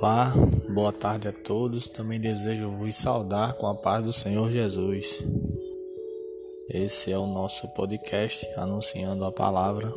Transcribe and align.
Olá, 0.00 0.32
boa 0.68 0.92
tarde 0.92 1.26
a 1.26 1.32
todos. 1.32 1.88
Também 1.88 2.20
desejo 2.20 2.70
vos 2.70 2.94
saudar 2.94 3.54
com 3.54 3.66
a 3.66 3.74
paz 3.74 4.04
do 4.04 4.12
Senhor 4.12 4.48
Jesus. 4.48 5.24
Esse 6.68 7.10
é 7.10 7.18
o 7.18 7.26
nosso 7.26 7.66
podcast 7.74 8.48
anunciando 8.56 9.24
a 9.24 9.32
palavra. 9.32 9.92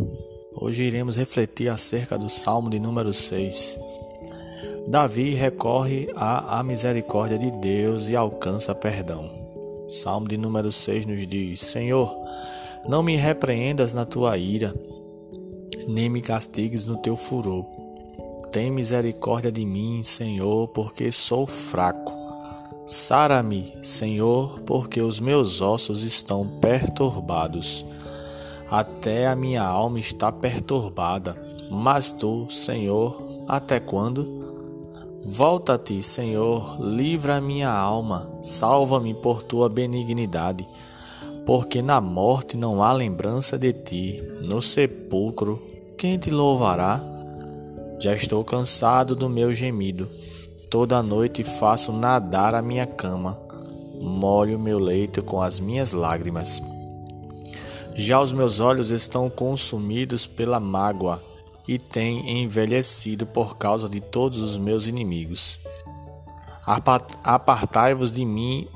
Hoje 0.53 0.85
iremos 0.85 1.17
refletir 1.17 1.69
acerca 1.69 2.17
do 2.17 2.29
Salmo 2.29 2.67
de 2.67 2.79
número 2.79 3.13
6. 3.13 3.77
Davi 4.87 5.35
recorre 5.35 6.09
à, 6.15 6.63
misericórdia 6.63 7.37
de 7.37 7.51
Deus 7.51 8.09
e 8.09 8.15
alcança 8.15 8.73
perdão. 8.73 9.29
Salmo 9.87 10.27
de 10.27 10.35
número 10.35 10.71
6 10.71 11.05
nos 11.05 11.27
diz: 11.27 11.59
Senhor, 11.59 12.11
não 12.89 13.03
me 13.03 13.15
repreendas 13.15 13.93
na 13.93 14.03
tua 14.03 14.35
ira, 14.35 14.73
nem 15.87 16.09
me 16.09 16.21
castigues 16.21 16.85
no 16.85 16.97
teu 16.97 17.15
furor 17.15 17.80
tem 18.51 18.69
misericórdia 18.69 19.51
de 19.51 19.65
mim, 19.65 20.03
Senhor, 20.03 20.67
porque 20.67 21.11
sou 21.11 21.47
fraco. 21.47 22.11
Sara-me, 22.85 23.73
Senhor, 23.81 24.59
porque 24.65 25.01
os 25.01 25.21
meus 25.21 25.61
ossos 25.61 26.03
estão 26.03 26.45
perturbados. 26.59 27.85
Até 28.69 29.27
a 29.27 29.35
minha 29.35 29.63
alma 29.63 29.99
está 29.99 30.31
perturbada. 30.31 31.41
Mas 31.71 32.11
tu, 32.11 32.47
Senhor, 32.49 33.45
até 33.47 33.79
quando? 33.79 34.41
Volta-te, 35.23 36.03
Senhor, 36.03 36.77
livra 36.81 37.37
a 37.37 37.41
minha 37.41 37.71
alma, 37.71 38.29
salva-me 38.41 39.13
por 39.13 39.43
tua 39.43 39.69
benignidade, 39.69 40.67
porque 41.45 41.81
na 41.81 42.01
morte 42.01 42.57
não 42.57 42.83
há 42.83 42.91
lembrança 42.91 43.57
de 43.57 43.71
ti, 43.71 44.21
no 44.47 44.61
sepulcro, 44.63 45.61
quem 45.95 46.17
te 46.17 46.31
louvará? 46.31 47.10
Já 48.01 48.15
estou 48.15 48.43
cansado 48.43 49.15
do 49.15 49.29
meu 49.29 49.53
gemido. 49.53 50.09
Toda 50.71 51.03
noite 51.03 51.43
faço 51.43 51.91
nadar 51.91 52.55
a 52.55 52.61
minha 52.61 52.87
cama, 52.87 53.39
molho 54.01 54.57
meu 54.57 54.79
leito 54.79 55.21
com 55.21 55.39
as 55.39 55.59
minhas 55.59 55.93
lágrimas. 55.93 56.63
Já 57.93 58.19
os 58.19 58.33
meus 58.33 58.59
olhos 58.59 58.89
estão 58.89 59.29
consumidos 59.29 60.25
pela 60.25 60.59
mágoa 60.59 61.23
e 61.67 61.77
têm 61.77 62.41
envelhecido 62.41 63.27
por 63.27 63.55
causa 63.55 63.87
de 63.87 64.01
todos 64.01 64.39
os 64.39 64.57
meus 64.57 64.87
inimigos. 64.87 65.59
Apartai-vos 67.23 68.11
de 68.11 68.25
mim, 68.25 68.67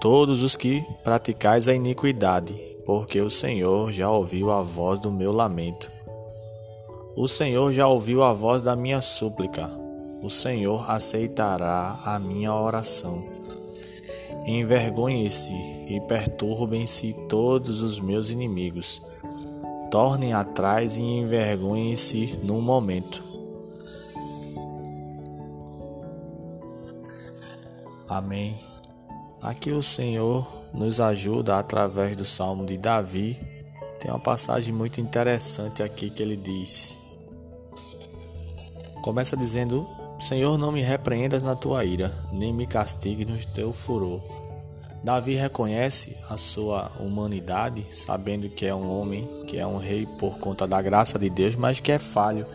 todos 0.00 0.42
os 0.42 0.56
que 0.56 0.82
praticais 1.04 1.68
a 1.68 1.74
iniquidade, 1.74 2.54
porque 2.86 3.20
o 3.20 3.28
Senhor 3.28 3.92
já 3.92 4.10
ouviu 4.10 4.50
a 4.50 4.62
voz 4.62 4.98
do 4.98 5.12
meu 5.12 5.32
lamento. 5.32 5.90
O 7.14 7.28
Senhor 7.28 7.70
já 7.72 7.86
ouviu 7.86 8.22
a 8.22 8.32
voz 8.32 8.62
da 8.62 8.74
minha 8.74 9.02
súplica. 9.02 9.68
O 10.22 10.30
Senhor 10.30 10.90
aceitará 10.90 11.98
a 12.06 12.18
minha 12.18 12.54
oração. 12.54 13.22
Envergonhem-se 14.46 15.52
e 15.52 16.00
perturbem-se 16.08 17.12
todos 17.28 17.82
os 17.82 18.00
meus 18.00 18.30
inimigos. 18.30 19.02
Tornem 19.90 20.32
atrás 20.32 20.96
e 20.96 21.02
envergonhem-se 21.02 22.40
num 22.42 22.62
momento. 22.62 23.22
Amém. 28.08 28.58
Aqui 29.42 29.70
o 29.70 29.82
Senhor 29.82 30.50
nos 30.72 30.98
ajuda 30.98 31.58
através 31.58 32.16
do 32.16 32.24
Salmo 32.24 32.64
de 32.64 32.78
Davi. 32.78 33.38
Tem 34.00 34.10
uma 34.10 34.18
passagem 34.18 34.74
muito 34.74 34.98
interessante 34.98 35.82
aqui 35.82 36.08
que 36.08 36.22
ele 36.22 36.36
diz: 36.36 37.01
Começa 39.02 39.36
dizendo: 39.36 39.88
Senhor, 40.20 40.56
não 40.56 40.70
me 40.70 40.80
repreendas 40.80 41.42
na 41.42 41.56
tua 41.56 41.84
ira, 41.84 42.10
nem 42.32 42.52
me 42.52 42.68
castigues 42.68 43.26
no 43.26 43.52
teu 43.52 43.72
furor. 43.72 44.22
Davi 45.02 45.34
reconhece 45.34 46.16
a 46.30 46.36
sua 46.36 46.92
humanidade, 47.00 47.84
sabendo 47.90 48.48
que 48.48 48.64
é 48.64 48.72
um 48.72 48.88
homem, 48.88 49.28
que 49.48 49.58
é 49.58 49.66
um 49.66 49.76
rei 49.76 50.06
por 50.06 50.38
conta 50.38 50.68
da 50.68 50.80
graça 50.80 51.18
de 51.18 51.28
Deus, 51.28 51.56
mas 51.56 51.80
que 51.80 51.90
é 51.90 51.98
falho, 51.98 52.46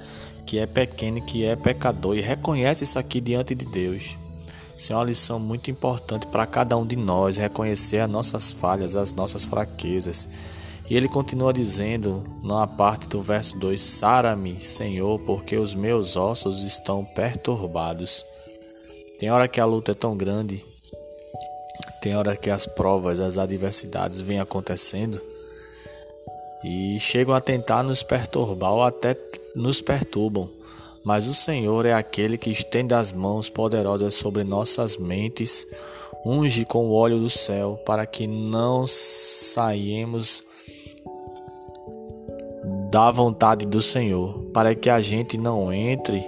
que 0.46 0.58
é 0.58 0.66
pequeno, 0.66 1.22
que 1.22 1.44
é 1.44 1.58
pecador 1.58 2.16
e 2.16 2.22
reconhece 2.22 2.86
isso 2.86 2.98
aqui 2.98 3.20
diante 3.20 3.54
de 3.54 3.66
Deus. 3.66 4.18
Isso 4.78 4.94
é 4.94 4.96
uma 4.96 5.04
lição 5.04 5.42
muito 5.42 5.70
importante 5.70 6.26
para 6.28 6.46
cada 6.46 6.78
um 6.78 6.88
de 6.88 6.96
nós, 6.96 7.36
reconhecer 7.36 8.00
as 8.00 8.10
nossas 8.10 8.50
falhas, 8.50 8.96
as 8.96 9.14
nossas 9.14 9.44
fraquezas 9.44 10.30
e 10.90 10.96
ele 10.96 11.10
continua 11.10 11.52
dizendo, 11.52 12.24
na 12.44 12.66
parte 12.66 13.08
do 13.08 13.22
verso 13.22 13.58
2: 13.60 13.80
Sara-me, 13.80 14.60
Senhor, 14.60 15.20
porque 15.20 15.58
os 15.58 15.76
meus 15.76 16.16
ossos 16.16 16.64
estão 16.64 17.04
perturbados. 17.04 18.26
Tem 19.20 19.30
hora 19.30 19.48
que 19.48 19.60
a 19.60 19.66
luta 19.66 19.92
é 19.92 19.96
tão 19.96 20.16
grande, 20.16 20.64
tem 22.02 22.16
hora 22.16 22.38
que 22.38 22.50
as 22.50 22.66
provas, 22.66 23.20
as 23.20 23.38
adversidades 23.38 24.22
vêm 24.22 24.40
acontecendo 24.40 25.22
e 26.64 27.00
chegam 27.00 27.34
a 27.34 27.42
tentar 27.42 27.84
nos 27.84 28.04
perturbar 28.04 28.74
ou 28.74 28.84
até 28.84 29.16
nos 29.56 29.82
perturbam. 29.82 30.50
Mas 31.04 31.26
o 31.28 31.34
Senhor 31.34 31.86
é 31.86 31.94
aquele 31.94 32.38
que 32.38 32.50
estende 32.50 32.94
as 32.94 33.12
mãos 33.12 33.50
poderosas 33.50 34.14
sobre 34.14 34.44
nossas 34.44 34.98
mentes, 34.98 35.66
unge 36.26 36.66
com 36.66 36.86
o 36.86 36.94
óleo 36.94 37.20
do 37.20 37.30
céu, 37.30 37.82
para 37.86 38.06
que 38.06 38.28
não 38.28 38.86
saiamos 38.86 40.44
da 42.90 43.12
vontade 43.12 43.66
do 43.66 43.82
Senhor, 43.82 44.46
para 44.54 44.74
que 44.74 44.90
a 44.90 45.02
gente 45.02 45.38
não 45.38 45.72
entre 45.74 46.24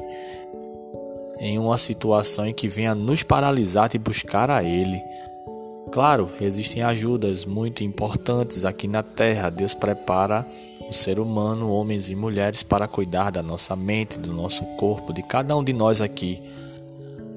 em 1.39 1.57
uma 1.57 1.77
situação 1.77 2.45
em 2.45 2.53
que 2.53 2.67
venha 2.67 2.93
nos 2.93 3.23
paralisar 3.23 3.87
de 3.87 3.97
buscar 3.97 4.51
a 4.51 4.61
Ele. 4.61 5.01
Claro, 5.91 6.29
existem 6.41 6.83
ajudas 6.83 7.45
muito 7.45 7.83
importantes 7.83 8.65
aqui 8.65 8.87
na 8.87 9.01
terra. 9.01 9.49
Deus 9.49 9.73
prepara 9.73 10.45
o 10.87 10.93
ser 10.93 11.17
humano, 11.17 11.71
homens 11.71 12.09
e 12.09 12.15
mulheres, 12.15 12.61
para 12.61 12.87
cuidar 12.87 13.31
da 13.31 13.41
nossa 13.41 13.75
mente, 13.75 14.19
do 14.19 14.33
nosso 14.33 14.65
corpo, 14.75 15.13
de 15.13 15.23
cada 15.23 15.55
um 15.55 15.63
de 15.63 15.71
nós 15.71 16.01
aqui. 16.01 16.43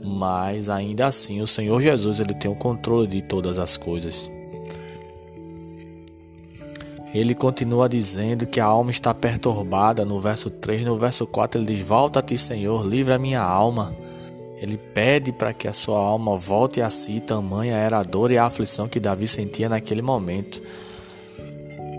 Mas 0.04 0.69
ainda 0.69 1.06
assim, 1.06 1.41
o 1.41 1.47
Senhor 1.47 1.81
Jesus 1.81 2.19
ele 2.19 2.34
tem 2.34 2.50
o 2.50 2.56
controle 2.56 3.06
de 3.06 3.22
todas 3.22 3.59
as 3.59 3.77
coisas. 3.77 4.28
Ele 7.14 7.34
continua 7.34 7.88
dizendo 7.88 8.46
que 8.46 8.58
a 8.58 8.64
alma 8.64 8.90
está 8.90 9.12
perturbada 9.12 10.04
no 10.04 10.18
verso 10.18 10.48
3. 10.48 10.84
No 10.84 10.98
verso 10.98 11.26
4 11.26 11.60
ele 11.60 11.74
diz: 11.74 11.86
Volta-te, 11.86 12.38
Senhor, 12.38 12.86
livra 12.86 13.16
a 13.16 13.18
minha 13.18 13.42
alma. 13.42 13.94
Ele 14.56 14.78
pede 14.78 15.30
para 15.32 15.52
que 15.52 15.68
a 15.68 15.72
sua 15.72 15.98
alma 15.98 16.36
volte 16.36 16.80
a 16.80 16.88
si, 16.88 17.20
tamanha 17.20 17.74
era 17.74 17.98
a 17.98 18.02
dor 18.02 18.30
e 18.30 18.38
a 18.38 18.46
aflição 18.46 18.88
que 18.88 19.00
Davi 19.00 19.28
sentia 19.28 19.68
naquele 19.68 20.00
momento. 20.00 20.62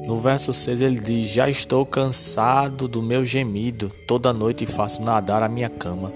No 0.07 0.17
verso 0.17 0.51
6 0.51 0.81
ele 0.81 0.99
diz: 0.99 1.27
Já 1.27 1.47
estou 1.47 1.85
cansado 1.85 2.87
do 2.87 3.03
meu 3.03 3.23
gemido, 3.23 3.91
toda 4.07 4.33
noite 4.33 4.65
faço 4.65 5.01
nadar 5.01 5.43
a 5.43 5.49
minha 5.49 5.69
cama. 5.69 6.11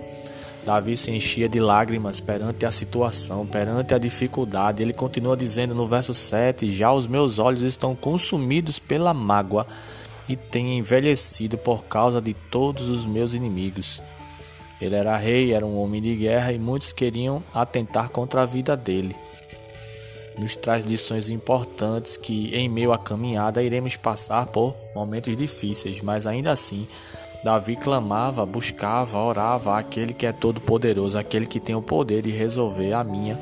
Davi 0.67 0.97
se 0.97 1.11
enchia 1.11 1.47
de 1.47 1.61
lágrimas 1.61 2.19
perante 2.19 2.65
a 2.65 2.71
situação, 2.71 3.47
perante 3.47 3.93
a 3.93 3.97
dificuldade. 3.97 4.83
Ele 4.83 4.91
continua 4.91 5.37
dizendo 5.37 5.73
no 5.73 5.87
verso 5.87 6.13
7: 6.13 6.67
Já 6.67 6.91
os 6.91 7.07
meus 7.07 7.39
olhos 7.39 7.61
estão 7.61 7.95
consumidos 7.95 8.77
pela 8.77 9.13
mágoa 9.13 9.65
e 10.27 10.35
têm 10.35 10.77
envelhecido 10.77 11.57
por 11.57 11.85
causa 11.85 12.21
de 12.21 12.33
todos 12.33 12.89
os 12.89 13.05
meus 13.05 13.33
inimigos. 13.33 14.01
Ele 14.81 14.93
era 14.93 15.15
rei, 15.15 15.53
era 15.53 15.65
um 15.65 15.81
homem 15.81 16.01
de 16.01 16.13
guerra 16.17 16.51
e 16.51 16.59
muitos 16.59 16.91
queriam 16.91 17.41
atentar 17.53 18.09
contra 18.09 18.41
a 18.41 18.45
vida 18.45 18.75
dele. 18.75 19.15
Nos 20.37 20.57
traz 20.57 20.83
lições 20.83 21.29
importantes 21.29 22.17
que, 22.17 22.53
em 22.53 22.67
meio 22.67 22.91
à 22.91 22.99
caminhada, 22.99 23.63
iremos 23.63 23.95
passar 23.95 24.45
por 24.47 24.75
momentos 24.93 25.33
difíceis, 25.37 26.01
mas 26.01 26.27
ainda 26.27 26.51
assim 26.51 26.85
Davi 27.47 27.77
clamava, 27.77 28.45
buscava, 28.45 29.17
orava 29.19 29.79
àquele 29.79 30.13
que 30.13 30.25
é 30.25 30.33
todo-poderoso, 30.33 31.17
aquele 31.17 31.45
que 31.45 31.61
tem 31.61 31.73
o 31.73 31.81
poder 31.81 32.21
de 32.21 32.29
resolver 32.29 32.91
a 32.91 33.05
minha 33.05 33.39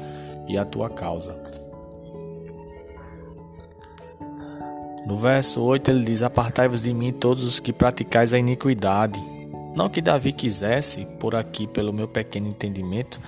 e 0.48 0.60
a 0.60 0.64
tua 0.64 0.92
causa. 0.92 1.36
No 5.08 5.18
verso 5.18 5.60
8 5.60 5.90
ele 5.90 6.06
diz: 6.06 6.22
Apartai-vos 6.22 6.84
de 6.84 6.94
mim 6.94 7.12
todos 7.12 7.44
os 7.44 7.60
que 7.60 7.74
praticais 7.74 8.32
a 8.32 8.38
iniquidade. 8.38 9.20
Não 9.76 9.90
que 9.90 10.02
Davi 10.02 10.32
quisesse, 10.32 11.08
por 11.20 11.34
aqui, 11.34 11.66
pelo 11.66 11.92
meu 11.92 12.08
pequeno 12.08 12.48
entendimento, 12.48 13.20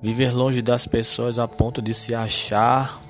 viver 0.00 0.32
longe 0.32 0.62
das 0.62 0.86
pessoas 0.86 1.36
a 1.36 1.48
ponto 1.48 1.82
de 1.82 1.92
se 1.92 2.14
achar 2.14 3.02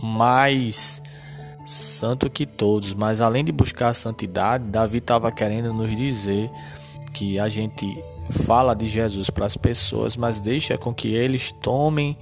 mais 0.00 1.02
santo 1.64 2.28
que 2.28 2.44
todos, 2.44 2.94
mas 2.94 3.20
além 3.20 3.44
de 3.44 3.52
buscar 3.52 3.88
a 3.88 3.94
santidade, 3.94 4.64
Davi 4.64 4.98
estava 4.98 5.30
querendo 5.30 5.72
nos 5.72 5.94
dizer 5.96 6.50
que 7.12 7.38
a 7.38 7.48
gente 7.48 7.86
fala 8.30 8.74
de 8.74 8.86
Jesus 8.86 9.30
para 9.30 9.46
as 9.46 9.56
pessoas, 9.56 10.16
mas 10.16 10.40
deixa 10.40 10.78
com 10.78 10.94
que 10.94 11.08
eles 11.08 11.52
tomem 11.52 12.16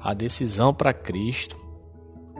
a 0.00 0.14
decisão 0.14 0.72
para 0.72 0.92
Cristo. 0.92 1.56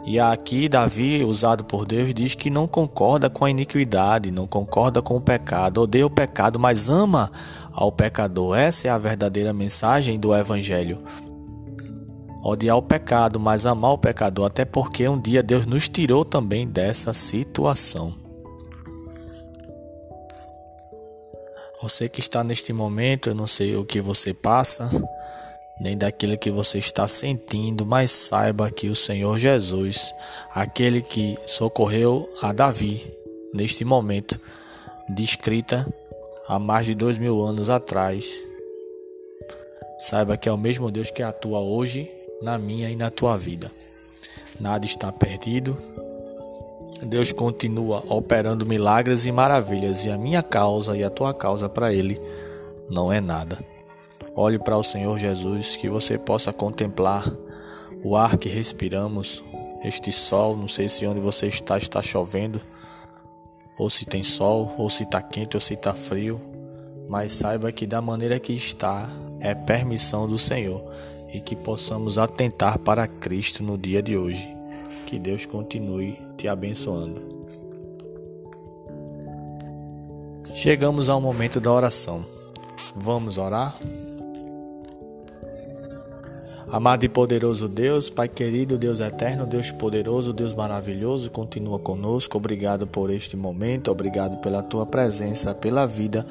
E 0.04 0.18
aqui 0.18 0.68
Davi, 0.68 1.22
usado 1.22 1.64
por 1.64 1.86
Deus, 1.86 2.12
diz 2.12 2.34
que 2.34 2.50
não 2.50 2.66
concorda 2.66 3.30
com 3.30 3.44
a 3.44 3.50
iniquidade, 3.50 4.32
não 4.32 4.48
concorda 4.48 5.00
com 5.00 5.16
o 5.16 5.20
pecado, 5.20 5.82
odeia 5.82 6.06
o 6.06 6.10
pecado, 6.10 6.58
mas 6.58 6.90
ama 6.90 7.30
ao 7.72 7.92
pecador. 7.92 8.58
Essa 8.58 8.88
é 8.88 8.90
a 8.90 8.98
verdadeira 8.98 9.52
mensagem 9.52 10.18
do 10.18 10.34
evangelho. 10.34 11.02
Odiar 12.44 12.76
o 12.76 12.82
pecado, 12.82 13.38
mas 13.38 13.66
amar 13.66 13.92
o 13.92 13.98
pecador, 13.98 14.46
até 14.46 14.64
porque 14.64 15.08
um 15.08 15.20
dia 15.20 15.44
Deus 15.44 15.64
nos 15.64 15.88
tirou 15.88 16.24
também 16.24 16.66
dessa 16.66 17.14
situação. 17.14 18.12
Você 21.80 22.08
que 22.08 22.18
está 22.18 22.42
neste 22.42 22.72
momento, 22.72 23.28
eu 23.28 23.34
não 23.34 23.46
sei 23.46 23.76
o 23.76 23.84
que 23.84 24.00
você 24.00 24.34
passa, 24.34 24.90
nem 25.80 25.96
daquilo 25.96 26.36
que 26.36 26.50
você 26.50 26.78
está 26.78 27.06
sentindo, 27.06 27.86
mas 27.86 28.10
saiba 28.10 28.72
que 28.72 28.88
o 28.88 28.96
Senhor 28.96 29.38
Jesus, 29.38 30.12
aquele 30.52 31.00
que 31.00 31.38
socorreu 31.46 32.28
a 32.42 32.52
Davi 32.52 33.08
neste 33.54 33.84
momento, 33.84 34.40
descrita 35.08 35.86
há 36.48 36.58
mais 36.58 36.86
de 36.86 36.94
dois 36.96 37.18
mil 37.18 37.40
anos 37.40 37.70
atrás, 37.70 38.42
saiba 40.00 40.36
que 40.36 40.48
é 40.48 40.52
o 40.52 40.58
mesmo 40.58 40.90
Deus 40.90 41.08
que 41.08 41.22
atua 41.22 41.60
hoje 41.60 42.10
na 42.42 42.58
minha 42.58 42.90
e 42.90 42.96
na 42.96 43.10
tua 43.10 43.36
vida. 43.36 43.70
Nada 44.60 44.84
está 44.84 45.10
perdido. 45.10 45.76
Deus 47.04 47.32
continua 47.32 48.04
operando 48.08 48.66
milagres 48.66 49.26
e 49.26 49.32
maravilhas, 49.32 50.04
e 50.04 50.10
a 50.10 50.18
minha 50.18 50.42
causa 50.42 50.96
e 50.96 51.02
a 51.02 51.10
tua 51.10 51.32
causa 51.32 51.68
para 51.68 51.92
Ele 51.92 52.20
não 52.88 53.12
é 53.12 53.20
nada. 53.20 53.58
Olhe 54.34 54.58
para 54.58 54.76
o 54.76 54.82
Senhor 54.82 55.18
Jesus, 55.18 55.76
que 55.76 55.88
você 55.88 56.16
possa 56.18 56.52
contemplar 56.52 57.24
o 58.04 58.16
ar 58.16 58.36
que 58.36 58.48
respiramos, 58.48 59.42
este 59.84 60.12
sol. 60.12 60.56
Não 60.56 60.68
sei 60.68 60.88
se 60.88 61.06
onde 61.06 61.20
você 61.20 61.46
está 61.46 61.76
está 61.76 62.02
chovendo, 62.02 62.60
ou 63.78 63.90
se 63.90 64.06
tem 64.06 64.22
sol, 64.22 64.72
ou 64.78 64.88
se 64.88 65.02
está 65.02 65.20
quente, 65.20 65.56
ou 65.56 65.60
se 65.60 65.74
está 65.74 65.92
frio, 65.92 66.40
mas 67.08 67.32
saiba 67.32 67.72
que 67.72 67.86
da 67.86 68.00
maneira 68.00 68.38
que 68.38 68.52
está 68.52 69.08
é 69.40 69.54
permissão 69.54 70.26
do 70.26 70.38
Senhor 70.38 70.82
e 71.32 71.40
que 71.40 71.56
possamos 71.56 72.19
atentar 72.19 72.79
para 72.79 73.06
Cristo 73.08 73.62
no 73.62 73.79
dia 73.79 74.02
de 74.02 74.17
hoje. 74.17 74.49
Que 75.06 75.19
Deus 75.19 75.46
continue 75.46 76.19
te 76.37 76.49
abençoando. 76.49 77.20
Chegamos 80.55 81.08
ao 81.08 81.20
momento 81.20 81.61
da 81.61 81.73
oração. 81.73 82.25
Vamos 82.94 83.38
orar? 83.38 83.76
Amado 86.73 87.05
e 87.05 87.08
poderoso 87.08 87.69
Deus, 87.69 88.08
Pai 88.08 88.28
querido, 88.28 88.78
Deus 88.78 89.00
eterno, 89.00 89.46
Deus 89.46 89.70
poderoso, 89.70 90.32
Deus 90.32 90.55
maravilhoso, 90.55 91.31
continua 91.31 91.78
conosco. 91.78 92.38
Obrigado 92.38 92.87
por 92.87 93.11
este 93.11 93.37
momento, 93.37 93.90
obrigado 93.90 94.38
pela 94.38 94.62
tua 94.62 94.87
presença, 94.87 95.55
pela 95.55 95.87
vida, 95.87 96.26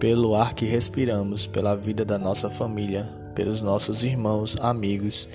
pelo 0.00 0.34
ar 0.34 0.52
que 0.52 0.64
respiramos, 0.64 1.46
pela 1.46 1.76
vida 1.76 2.04
da 2.04 2.18
nossa 2.18 2.50
família, 2.50 3.08
pelos 3.34 3.60
nossos 3.60 4.04
irmãos, 4.04 4.56
amigos, 4.60 5.28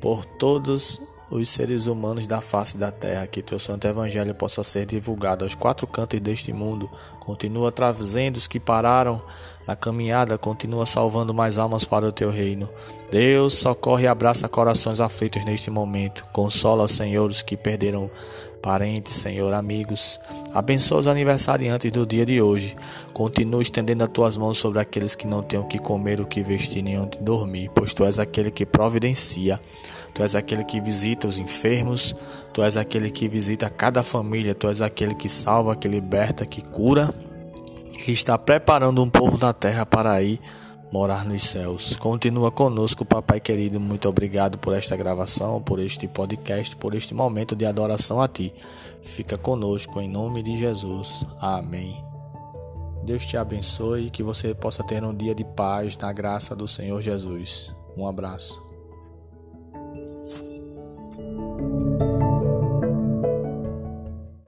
por 0.00 0.24
todos 0.24 1.00
os 1.30 1.48
seres 1.48 1.86
humanos 1.86 2.26
da 2.26 2.40
face 2.40 2.78
da 2.78 2.92
terra, 2.92 3.26
que 3.26 3.42
teu 3.42 3.58
santo 3.58 3.86
evangelho 3.86 4.34
possa 4.34 4.62
ser 4.62 4.86
divulgado 4.86 5.44
aos 5.44 5.54
quatro 5.54 5.86
cantos 5.86 6.20
deste 6.20 6.52
mundo. 6.52 6.88
Continua 7.20 7.72
trazendo 7.72 8.36
os 8.36 8.46
que 8.46 8.60
pararam 8.60 9.20
na 9.66 9.74
caminhada, 9.74 10.38
continua 10.38 10.86
salvando 10.86 11.34
mais 11.34 11.58
almas 11.58 11.84
para 11.84 12.06
o 12.06 12.12
teu 12.12 12.30
reino. 12.30 12.68
Deus 13.10 13.54
socorre 13.54 14.04
e 14.04 14.08
abraça 14.08 14.48
corações 14.48 15.00
aflitos 15.00 15.44
neste 15.44 15.70
momento. 15.70 16.24
Consola, 16.32 16.86
Senhor, 16.86 17.28
os 17.28 17.42
que 17.42 17.56
perderam 17.56 18.08
parentes, 18.66 19.14
Senhor, 19.14 19.54
amigos. 19.54 20.18
Abençoa 20.52 20.98
os 20.98 21.06
aniversariantes 21.06 21.92
do 21.92 22.04
dia 22.04 22.26
de 22.26 22.42
hoje. 22.42 22.74
Continua 23.12 23.62
estendendo 23.62 24.02
as 24.02 24.10
tuas 24.10 24.36
mãos 24.36 24.58
sobre 24.58 24.80
aqueles 24.80 25.14
que 25.14 25.24
não 25.24 25.40
têm 25.40 25.60
o 25.60 25.68
que 25.68 25.78
comer, 25.78 26.20
o 26.20 26.26
que 26.26 26.42
vestir, 26.42 26.82
nem 26.82 26.98
onde 26.98 27.16
dormir, 27.18 27.70
pois 27.72 27.94
tu 27.94 28.04
és 28.04 28.18
aquele 28.18 28.50
que 28.50 28.66
providencia. 28.66 29.60
Tu 30.12 30.20
és 30.20 30.34
aquele 30.34 30.64
que 30.64 30.80
visita 30.80 31.28
os 31.28 31.38
enfermos, 31.38 32.12
tu 32.52 32.60
és 32.60 32.76
aquele 32.76 33.08
que 33.08 33.28
visita 33.28 33.70
cada 33.70 34.02
família, 34.02 34.52
tu 34.52 34.66
és 34.66 34.82
aquele 34.82 35.14
que 35.14 35.28
salva, 35.28 35.76
que 35.76 35.86
liberta, 35.86 36.44
que 36.44 36.60
cura 36.60 37.14
e 38.08 38.10
está 38.10 38.36
preparando 38.36 39.00
um 39.00 39.08
povo 39.08 39.38
da 39.38 39.52
terra 39.52 39.86
para 39.86 40.20
ir 40.20 40.40
morar 40.92 41.24
nos 41.24 41.42
céus. 41.42 41.96
Continua 41.96 42.50
conosco, 42.50 43.04
papai 43.04 43.40
querido. 43.40 43.80
Muito 43.80 44.08
obrigado 44.08 44.58
por 44.58 44.74
esta 44.74 44.96
gravação, 44.96 45.60
por 45.60 45.78
este 45.78 46.06
podcast, 46.08 46.76
por 46.76 46.94
este 46.94 47.14
momento 47.14 47.54
de 47.56 47.66
adoração 47.66 48.20
a 48.20 48.28
ti. 48.28 48.52
Fica 49.02 49.36
conosco 49.36 50.00
em 50.00 50.08
nome 50.08 50.42
de 50.42 50.56
Jesus. 50.56 51.24
Amém. 51.40 52.02
Deus 53.04 53.24
te 53.24 53.36
abençoe 53.36 54.06
e 54.06 54.10
que 54.10 54.22
você 54.22 54.54
possa 54.54 54.82
ter 54.82 55.04
um 55.04 55.14
dia 55.14 55.34
de 55.34 55.44
paz 55.44 55.96
na 55.96 56.12
graça 56.12 56.56
do 56.56 56.66
Senhor 56.66 57.00
Jesus. 57.00 57.72
Um 57.96 58.06
abraço. 58.06 58.75